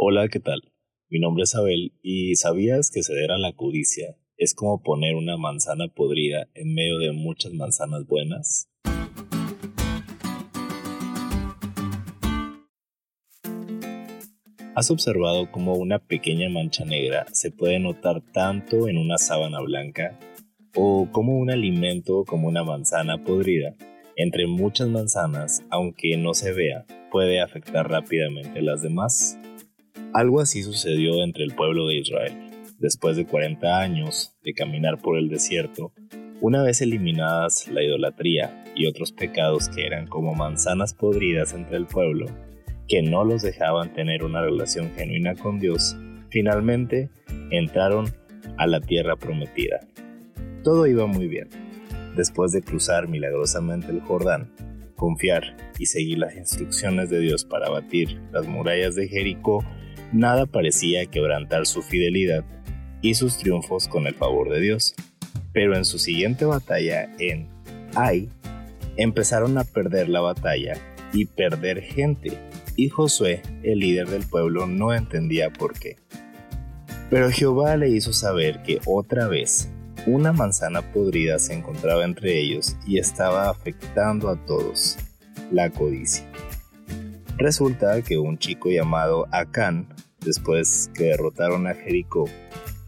Hola, 0.00 0.28
¿qué 0.28 0.38
tal? 0.38 0.60
Mi 1.10 1.18
nombre 1.18 1.42
es 1.42 1.56
Abel 1.56 1.92
y 2.02 2.36
¿sabías 2.36 2.92
que 2.92 3.02
ceder 3.02 3.32
a 3.32 3.36
la 3.36 3.52
codicia 3.54 4.16
es 4.36 4.54
como 4.54 4.80
poner 4.80 5.16
una 5.16 5.36
manzana 5.36 5.88
podrida 5.88 6.46
en 6.54 6.72
medio 6.72 6.98
de 6.98 7.10
muchas 7.10 7.52
manzanas 7.52 8.06
buenas? 8.06 8.68
¿Has 14.76 14.88
observado 14.92 15.50
cómo 15.50 15.74
una 15.74 15.98
pequeña 15.98 16.48
mancha 16.48 16.84
negra 16.84 17.26
se 17.32 17.50
puede 17.50 17.80
notar 17.80 18.22
tanto 18.32 18.86
en 18.86 18.98
una 18.98 19.18
sábana 19.18 19.60
blanca 19.62 20.16
o 20.76 21.08
como 21.10 21.36
un 21.36 21.50
alimento 21.50 22.24
como 22.24 22.46
una 22.46 22.62
manzana 22.62 23.24
podrida 23.24 23.74
entre 24.14 24.46
muchas 24.46 24.86
manzanas, 24.86 25.64
aunque 25.70 26.16
no 26.16 26.34
se 26.34 26.52
vea, 26.52 26.86
puede 27.10 27.40
afectar 27.40 27.90
rápidamente 27.90 28.60
a 28.60 28.62
las 28.62 28.80
demás? 28.80 29.36
Algo 30.12 30.40
así 30.40 30.62
sucedió 30.62 31.22
entre 31.22 31.44
el 31.44 31.54
pueblo 31.54 31.86
de 31.86 31.96
Israel. 31.96 32.34
Después 32.78 33.16
de 33.16 33.26
40 33.26 33.80
años 33.80 34.34
de 34.42 34.54
caminar 34.54 35.00
por 35.00 35.18
el 35.18 35.28
desierto, 35.28 35.92
una 36.40 36.62
vez 36.62 36.80
eliminadas 36.80 37.66
la 37.68 37.82
idolatría 37.82 38.64
y 38.76 38.86
otros 38.86 39.12
pecados 39.12 39.68
que 39.68 39.86
eran 39.86 40.06
como 40.06 40.34
manzanas 40.34 40.94
podridas 40.94 41.52
entre 41.52 41.76
el 41.76 41.86
pueblo, 41.86 42.26
que 42.86 43.02
no 43.02 43.24
los 43.24 43.42
dejaban 43.42 43.92
tener 43.92 44.24
una 44.24 44.42
relación 44.42 44.92
genuina 44.94 45.34
con 45.34 45.58
Dios, 45.58 45.96
finalmente 46.30 47.10
entraron 47.50 48.06
a 48.56 48.66
la 48.66 48.80
tierra 48.80 49.16
prometida. 49.16 49.80
Todo 50.62 50.86
iba 50.86 51.06
muy 51.06 51.28
bien. 51.28 51.48
Después 52.16 52.52
de 52.52 52.62
cruzar 52.62 53.08
milagrosamente 53.08 53.90
el 53.90 54.00
Jordán, 54.00 54.52
confiar 54.96 55.56
y 55.78 55.86
seguir 55.86 56.18
las 56.18 56.36
instrucciones 56.36 57.10
de 57.10 57.20
Dios 57.20 57.44
para 57.44 57.68
batir 57.68 58.20
las 58.32 58.46
murallas 58.46 58.94
de 58.94 59.08
Jericó, 59.08 59.64
nada 60.12 60.46
parecía 60.46 61.06
quebrantar 61.06 61.66
su 61.66 61.82
fidelidad 61.82 62.44
y 63.02 63.14
sus 63.14 63.38
triunfos 63.38 63.88
con 63.88 64.06
el 64.06 64.14
favor 64.14 64.50
de 64.50 64.60
Dios. 64.60 64.94
Pero 65.52 65.76
en 65.76 65.84
su 65.84 65.98
siguiente 65.98 66.44
batalla 66.44 67.10
en 67.18 67.48
Ai, 67.94 68.28
empezaron 68.96 69.56
a 69.58 69.64
perder 69.64 70.08
la 70.08 70.20
batalla 70.20 70.74
y 71.12 71.24
perder 71.24 71.80
gente 71.82 72.38
y 72.76 72.90
Josué, 72.90 73.42
el 73.64 73.80
líder 73.80 74.08
del 74.08 74.24
pueblo, 74.24 74.68
no 74.68 74.94
entendía 74.94 75.50
por 75.50 75.76
qué. 75.76 75.96
Pero 77.10 77.28
Jehová 77.28 77.76
le 77.76 77.88
hizo 77.88 78.12
saber 78.12 78.62
que 78.62 78.80
otra 78.86 79.26
vez 79.26 79.68
una 80.06 80.32
manzana 80.32 80.82
podrida 80.92 81.40
se 81.40 81.54
encontraba 81.54 82.04
entre 82.04 82.38
ellos 82.38 82.76
y 82.86 82.98
estaba 82.98 83.50
afectando 83.50 84.28
a 84.28 84.36
todos, 84.46 84.96
la 85.50 85.70
codicia. 85.70 86.24
Resulta 87.36 88.00
que 88.02 88.16
un 88.16 88.38
chico 88.38 88.70
llamado 88.70 89.26
Acán, 89.32 89.88
después 90.20 90.90
que 90.94 91.04
derrotaron 91.04 91.66
a 91.66 91.74
Jericó, 91.74 92.26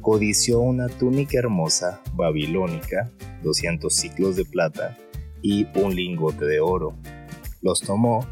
codició 0.00 0.60
una 0.60 0.88
túnica 0.88 1.38
hermosa 1.38 2.00
babilónica, 2.14 3.10
200 3.42 3.94
ciclos 3.94 4.36
de 4.36 4.44
plata 4.44 4.96
y 5.42 5.66
un 5.74 5.94
lingote 5.94 6.44
de 6.44 6.60
oro. 6.60 6.94
Los 7.62 7.80
tomó 7.80 8.26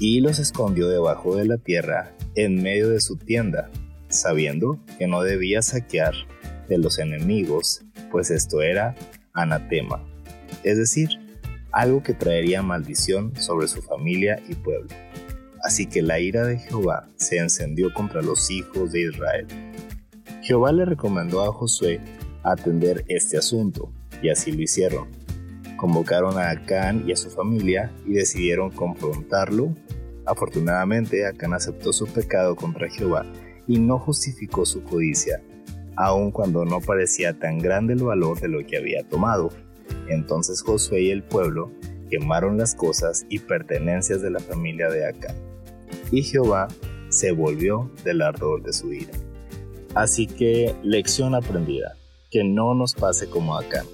y 0.00 0.20
los 0.20 0.38
escondió 0.38 0.88
debajo 0.88 1.36
de 1.36 1.46
la 1.46 1.58
tierra 1.58 2.14
en 2.34 2.62
medio 2.62 2.88
de 2.88 3.00
su 3.00 3.16
tienda, 3.16 3.70
sabiendo 4.08 4.78
que 4.98 5.06
no 5.06 5.22
debía 5.22 5.62
saquear 5.62 6.14
de 6.68 6.78
los 6.78 6.98
enemigos, 6.98 7.82
pues 8.10 8.30
esto 8.30 8.62
era 8.62 8.94
anatema, 9.32 10.04
es 10.62 10.78
decir, 10.78 11.08
algo 11.72 12.02
que 12.02 12.14
traería 12.14 12.62
maldición 12.62 13.34
sobre 13.36 13.68
su 13.68 13.82
familia 13.82 14.40
y 14.48 14.54
pueblo. 14.54 14.88
Así 15.64 15.86
que 15.86 16.02
la 16.02 16.20
ira 16.20 16.44
de 16.44 16.58
Jehová 16.58 17.08
se 17.16 17.38
encendió 17.38 17.92
contra 17.92 18.22
los 18.22 18.50
hijos 18.50 18.92
de 18.92 19.02
Israel. 19.02 19.46
Jehová 20.42 20.72
le 20.72 20.84
recomendó 20.84 21.44
a 21.44 21.52
Josué 21.52 22.00
atender 22.42 23.04
este 23.08 23.38
asunto, 23.38 23.92
y 24.22 24.30
así 24.30 24.52
lo 24.52 24.62
hicieron. 24.62 25.08
Convocaron 25.76 26.38
a 26.38 26.50
Acán 26.50 27.04
y 27.06 27.12
a 27.12 27.16
su 27.16 27.30
familia 27.30 27.92
y 28.06 28.14
decidieron 28.14 28.70
confrontarlo 28.70 29.74
Afortunadamente, 30.28 31.26
Acán 31.26 31.54
aceptó 31.54 31.90
su 31.94 32.06
pecado 32.06 32.54
contra 32.54 32.90
Jehová 32.90 33.24
y 33.66 33.78
no 33.78 33.98
justificó 33.98 34.66
su 34.66 34.82
codicia, 34.82 35.40
aun 35.96 36.30
cuando 36.30 36.66
no 36.66 36.82
parecía 36.82 37.38
tan 37.38 37.58
grande 37.58 37.94
el 37.94 38.04
valor 38.04 38.38
de 38.38 38.48
lo 38.48 38.64
que 38.66 38.76
había 38.76 39.08
tomado. 39.08 39.48
Entonces 40.08 40.62
Josué 40.62 41.00
y 41.00 41.10
el 41.10 41.22
pueblo 41.22 41.72
quemaron 42.10 42.58
las 42.58 42.74
cosas 42.74 43.24
y 43.30 43.38
pertenencias 43.38 44.20
de 44.20 44.30
la 44.30 44.40
familia 44.40 44.90
de 44.90 45.06
Acán, 45.06 45.34
y 46.10 46.22
Jehová 46.22 46.68
se 47.08 47.32
volvió 47.32 47.90
del 48.04 48.22
ardor 48.22 48.62
de 48.62 48.72
su 48.72 48.92
ira. 48.92 49.12
Así 49.94 50.26
que, 50.26 50.74
lección 50.82 51.34
aprendida, 51.34 51.96
que 52.30 52.44
no 52.44 52.74
nos 52.74 52.94
pase 52.94 53.28
como 53.28 53.56
Acán. 53.56 53.86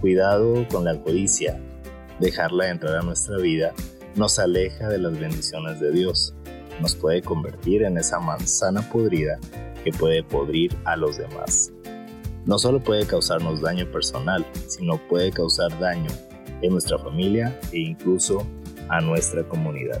Cuidado 0.00 0.66
con 0.68 0.84
la 0.84 1.00
codicia, 1.00 1.60
dejarla 2.18 2.70
entrar 2.70 2.96
a 2.96 3.02
nuestra 3.02 3.36
vida 3.36 3.72
nos 4.16 4.38
aleja 4.38 4.88
de 4.88 4.98
las 4.98 5.18
bendiciones 5.18 5.80
de 5.80 5.92
Dios, 5.92 6.34
nos 6.80 6.96
puede 6.96 7.22
convertir 7.22 7.82
en 7.82 7.96
esa 7.98 8.18
manzana 8.18 8.82
podrida 8.90 9.38
que 9.84 9.92
puede 9.92 10.22
podrir 10.22 10.76
a 10.84 10.96
los 10.96 11.16
demás. 11.16 11.72
No 12.44 12.58
solo 12.58 12.80
puede 12.80 13.06
causarnos 13.06 13.60
daño 13.60 13.90
personal, 13.90 14.44
sino 14.66 14.98
puede 15.08 15.30
causar 15.30 15.78
daño 15.78 16.10
en 16.62 16.72
nuestra 16.72 16.98
familia 16.98 17.58
e 17.72 17.78
incluso 17.78 18.46
a 18.88 19.00
nuestra 19.00 19.44
comunidad. 19.44 20.00